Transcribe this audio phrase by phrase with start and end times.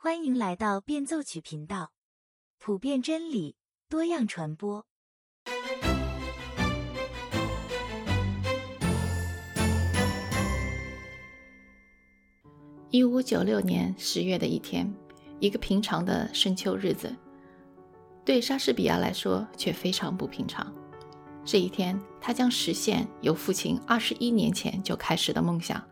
[0.00, 1.90] 欢迎来到变奏曲频道，
[2.60, 3.56] 普遍真理，
[3.88, 4.86] 多样传播。
[12.90, 14.88] 一五九六年十月的一天，
[15.40, 17.12] 一个平常的深秋日子，
[18.24, 20.72] 对莎士比亚来说却非常不平常。
[21.44, 25.84] 这一天，他将实现由父亲二十一年前就开始的梦想，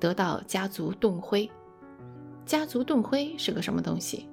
[0.00, 1.48] 得到家族盾徽。
[2.46, 4.28] 家族盾徽是个什么东西？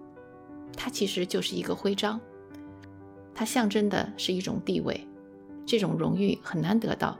[0.75, 2.19] 它其实就是一个徽章，
[3.33, 5.07] 它象征的是一种地位，
[5.65, 7.17] 这种荣誉很难得到。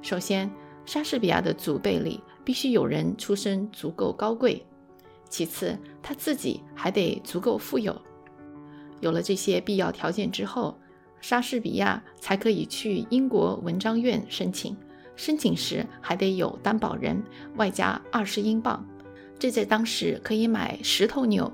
[0.00, 0.50] 首先，
[0.86, 4.64] 莎士比亚的祖辈里必须有人出身足够高贵，
[5.28, 7.94] 其次他自己还得足够富有。
[9.00, 10.78] 有了这些必要条件之后，
[11.20, 14.74] 莎士比亚才可以去英国文章院申请，
[15.14, 17.22] 申请时还得有担保人，
[17.56, 18.86] 外加二十英镑。
[19.40, 21.50] 这在当时可以买十头牛，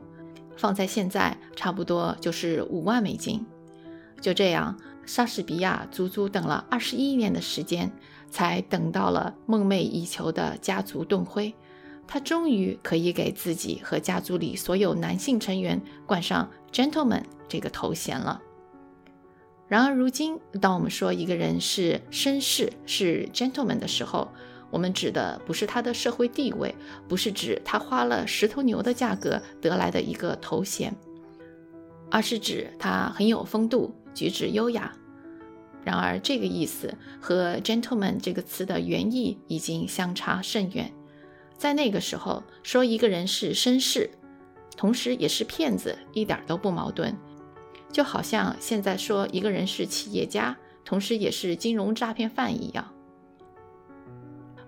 [0.56, 3.46] 放在现在差不多就是五万美金。
[4.20, 7.92] 就这样，莎士比亚足足等了二十一年的时间，
[8.28, 11.54] 才等到了梦寐以求的家族盾徽。
[12.08, 18.42] 他终于可以给自己和家族里所有男性成员冠上 “gentleman” 这个头衔了。
[19.68, 24.28] 然而，如今当我们说一个人是绅士、是 gentleman 的时候，
[24.70, 26.74] 我们指的不是他的社会地位，
[27.08, 30.94] 不是指他花了十头牛的价格得来的一个头衔，
[32.10, 34.92] 而是指他很有风度，举止优雅。
[35.84, 40.92] 然而，这个意思和 “gentleman” 这个词的原意已经相差甚远。
[41.56, 44.10] 在那个时候，说一个人是绅士，
[44.76, 47.16] 同时也是骗子，一点都不矛盾。
[47.92, 52.92] 就好像现在说一个人是企业家，同时也是金融诈骗犯一样。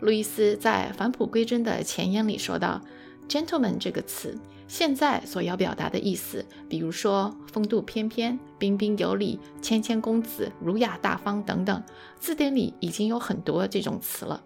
[0.01, 2.81] 路易斯在返璞归真的前言里说道
[3.29, 11.83] ：“gentleman 这个词现在所要表达的意思，比如说风度翩翩、彬彬有礼、谦谦公子、儒雅大方等等，
[12.21, 14.41] 字典里已经有很多这种词了。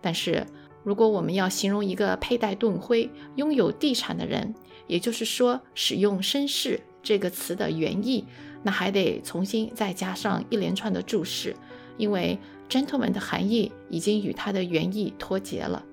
[0.00, 0.46] 但是，
[0.82, 4.54] 如果我们要形容一个佩戴盾徽、拥有地产的人，
[4.86, 8.24] 也就是说使用绅士这个词的原意，
[8.62, 11.54] 那还得重新再加上一连串的注释，
[11.98, 12.38] 因为。”
[12.70, 15.84] Gentleman 的含义已经与它的原意脱节了。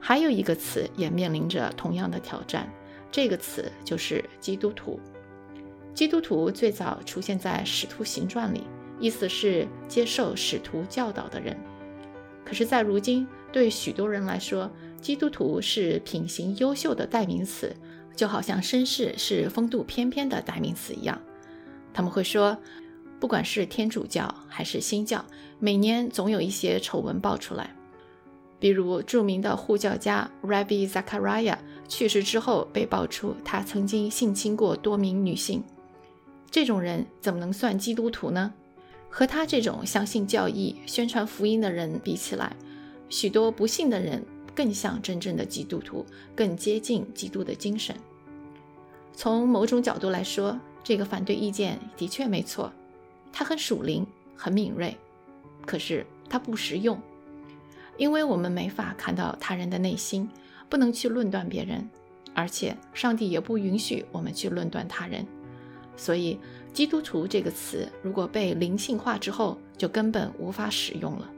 [0.00, 2.68] 还有一个词也面临着同样的挑战，
[3.10, 5.00] 这个词就是基督徒。
[5.94, 8.64] 基督徒最早出现在《使徒行传》里，
[8.98, 11.56] 意思是接受使徒教导的人。
[12.44, 14.70] 可是，在如今，对许多人来说，
[15.00, 17.74] 基督徒是品行优秀的代名词，
[18.14, 21.18] 就好像绅士是风度翩翩的代名词一样。
[21.94, 22.58] 他们会说。
[23.24, 25.24] 不管是天主教还是新教，
[25.58, 27.74] 每年总有一些丑闻爆出来。
[28.60, 31.56] 比如著名的护教家 Rabbi Zachariah
[31.88, 35.64] 去世之后，被爆出他曾经性侵过多名女性。
[36.50, 38.52] 这种人怎么能算基督徒呢？
[39.08, 42.54] 和他这种相信教义、宣传福音的人比起来，
[43.08, 44.22] 许多不幸的人
[44.54, 46.04] 更像真正的基督徒，
[46.36, 47.96] 更接近基督的精神。
[49.14, 52.70] 从某种角度来说，这个反对意见的确没错。
[53.36, 54.06] 它很属灵，
[54.36, 54.96] 很敏锐，
[55.66, 56.96] 可是它不实用，
[57.96, 60.30] 因为我们没法看到他人的内心，
[60.68, 61.90] 不能去论断别人，
[62.32, 65.26] 而且上帝也不允许我们去论断他人。
[65.96, 66.38] 所以，
[66.72, 71.28] 基督徒这个词如果被灵性化之后，就根本无法使用了。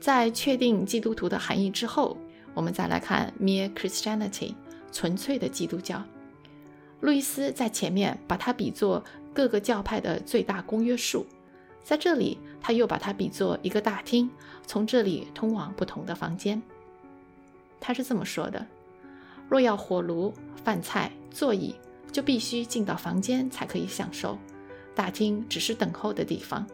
[0.00, 2.16] 在确定基督徒的含义之后，
[2.54, 4.54] 我们再来看 mere Christianity，
[4.92, 6.00] 纯粹的基督教。
[7.00, 9.02] 路易斯在前面把它比作。
[9.34, 11.26] 各个教派的最大公约数，
[11.82, 14.30] 在这里，他又把它比作一个大厅，
[14.66, 16.62] 从这里通往不同的房间。
[17.80, 18.64] 他是这么说的：
[19.48, 20.32] 若要火炉、
[20.62, 21.74] 饭菜、座椅，
[22.12, 24.38] 就必须进到房间才可以享受。
[24.94, 26.66] 大厅只是等候的地方，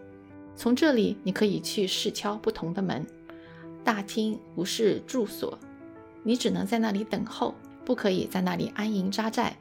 [0.57, 3.07] 从这里你可以去试敲不同的门。
[3.85, 5.57] 大厅不是住所，
[6.25, 7.55] 你只能在那里等候，
[7.85, 9.57] 不可以在那里安营扎寨。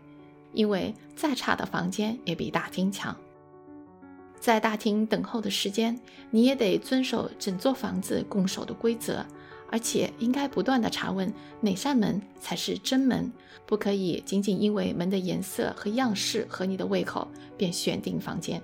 [0.57, 3.15] 因为再差的房间也比大厅强。
[4.39, 5.99] 在大厅等候的时间，
[6.31, 9.23] 你也得遵守整座房子共守的规则，
[9.69, 11.31] 而且应该不断地查问
[11.61, 13.31] 哪扇门才是真门，
[13.67, 18.59] 不可以仅仅因为门的颜色和样式合你的胃口便选定房间。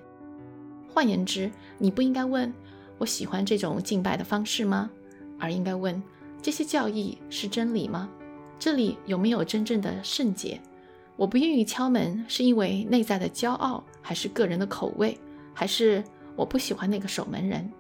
[0.92, 2.52] 换言之，你不应该问
[2.98, 4.90] 我喜欢这种敬拜的方式吗？
[5.40, 6.02] 而应该问
[6.42, 8.10] 这些教义是真理吗？
[8.58, 10.60] 这里有没有真正的圣洁？
[11.16, 15.18] 我不愿意敲门，是因为内在的骄傲，还是个人的口味，
[15.54, 16.04] 还是
[16.36, 17.72] 我不喜欢那个守门人？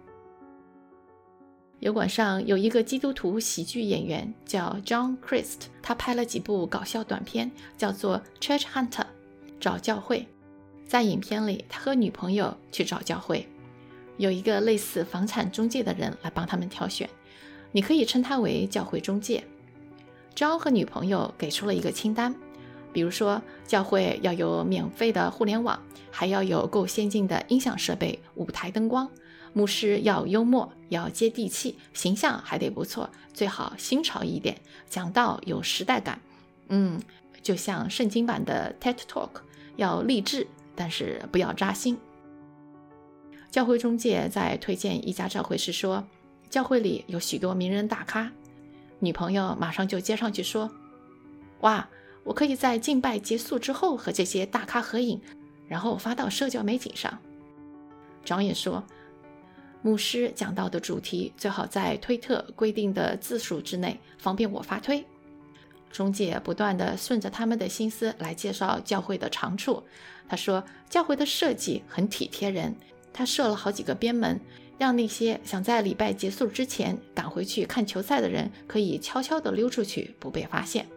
[1.79, 9.01] 油管上有一个基督徒喜剧演员叫 John Christ，他拍了几部搞笑短片，叫做《Church Hunter》，
[9.59, 10.25] 找教会。
[10.87, 13.47] 在影片里，他和女朋友去找教会，
[14.17, 17.09] 有一个类似房产中介的人来帮他们挑选，
[17.71, 19.43] 你可以称他为教会中介。
[20.35, 22.33] John 和女朋友给出了一个清单，
[22.93, 25.81] 比如说教会要有免费的互联网，
[26.11, 29.09] 还要有够先进的音响设备、舞台灯光。
[29.55, 34.57] 牧师要幽默，要接地气，形象还得不错，最好新潮一点，
[34.89, 36.19] 讲道有时代感。
[36.69, 36.99] 嗯，
[37.41, 39.29] 就像圣经版的 TED Talk，
[39.75, 41.97] 要励志，但是不要扎心。
[43.51, 46.03] 教会中介在推荐一家教会时说，
[46.49, 48.31] 教会里有许多名人大咖。
[48.97, 50.71] 女朋友马上就接上去说
[51.61, 51.87] ：“哇，
[52.23, 55.19] 我可以在敬拜结束之后和这些大咖合影，
[55.67, 57.17] 然后发到社交媒体上。”
[58.25, 58.83] 张也说。
[59.85, 65.03] 牧师讲到的主题最好在推特规定的字数之内，方便我发推。
[65.91, 69.83] 中介不断地顺着他们的心思来介绍教会的长处。
[70.25, 72.73] 他说，教会的设计很体贴人，
[73.11, 74.39] 他设了好几个边门，
[74.77, 80.87] 让那些想在礼拜结束之前赶回去看球赛的人可以悄悄地溜出去，不被发现。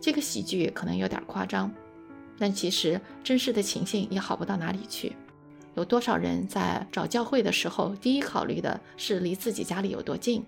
[0.00, 1.72] 这个喜剧可能有点夸张，
[2.38, 5.16] 但其实真实的情形也好不到哪里去。
[5.74, 10.44] 有多少人在找教会的时候，第一考虑的是离自己家里有多近，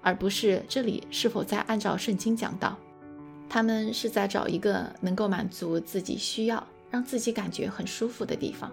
[0.00, 2.76] 而不是这里是否在按照圣经讲道？
[3.48, 8.72] 他们是在找一个能够满足自己需要、让自己感觉很舒服的地方。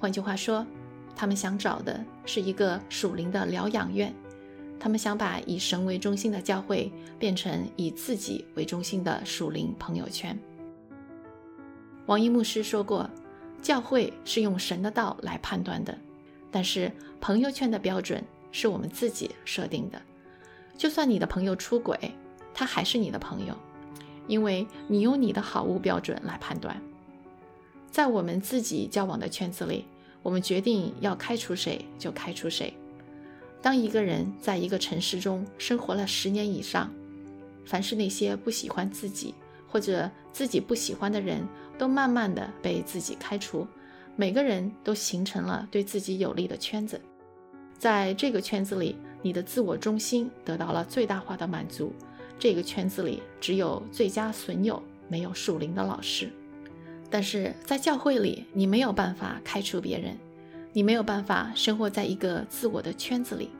[0.00, 0.66] 换句话说，
[1.14, 4.14] 他们想找的是一个属灵的疗养院。
[4.80, 10.38] 他们想把以神为中心的教会变成以自己为中心的属灵朋友圈。
[12.06, 13.08] 王一牧师说过。
[13.60, 15.98] 教会是用神的道来判断的，
[16.48, 18.22] 但是朋友圈的标准
[18.52, 20.00] 是我们自己设定的。
[20.76, 21.98] 就算你的朋友出轨，
[22.54, 23.52] 他还是你的朋友，
[24.28, 26.80] 因为你用你的好恶标准来判断。
[27.90, 29.84] 在我们自己交往的圈子里，
[30.22, 32.72] 我们决定要开除谁就开除谁。
[33.62, 36.92] 当一个人在一个城市中生活了十年以上，
[37.64, 39.34] 凡是那些不喜欢自己
[39.66, 41.46] 或者自己不喜欢的人。
[41.78, 43.64] 都慢慢的被自己开除，
[44.16, 47.00] 每个人都形成了对自己有利的圈子，
[47.78, 51.92] 在这个圈子里，你的自我中心得到了最大化的满足。
[52.36, 56.28] 这个圈子里只有最佳损友，没有属灵的老师。
[57.08, 60.18] 但是在教会里，你没有办法开除别人，
[60.72, 63.50] 你没有办法生活在一个自我的圈子里。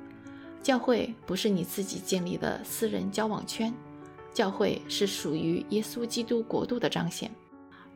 [0.63, 3.73] 教会不是你自己建立的私人交往圈，
[4.35, 7.31] 教会是属于耶稣基督国度的彰显。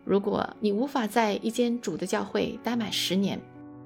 [0.04, 3.38] 如果你无法在一间主的教会待满十年，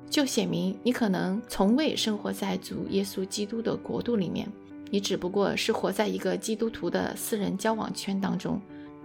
[0.08, 4.49] 就显明你可能从未生活在主耶稣基督的国度里面。
[4.88, 8.61] 你只不过是活在一个基督徒的私人交往圈当中，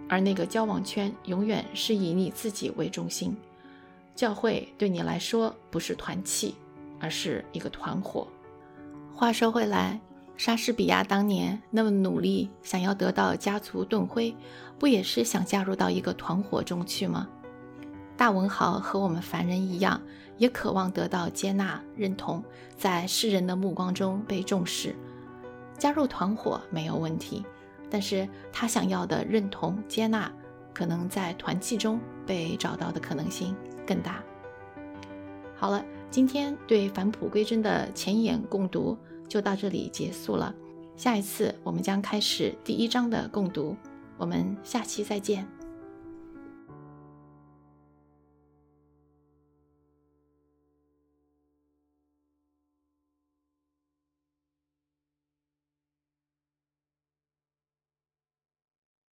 [0.07, 3.35] 而那个交往圈永远是以你自己为中心。
[4.21, 6.53] 教会对你来说不是团契，
[7.00, 8.27] 而是一个团伙。
[9.15, 10.00] 话说回来。
[10.38, 14.35] 莎士比亚当年那么努力，想要得到家族盾徽，
[14.77, 17.27] 不也是想加入到一个团伙中去吗？
[18.15, 20.00] 大文豪和我们凡人一样，
[20.38, 22.44] 也渴望得到接纳、认同，
[22.77, 24.95] 在世人的目光中被重视。
[25.79, 27.44] 加入团伙没有问题，
[27.89, 30.31] 但是他想要的认同、接纳，
[30.75, 33.55] 可能在团契中被找到的可能性
[33.91, 34.24] 更大。
[35.53, 38.98] 好了，今天对返璞归真的前言共读。
[39.27, 40.53] 就到这里结束了，
[40.98, 43.75] 下一次我们将开始第一章的共读，
[44.17, 45.48] 我们下期再见。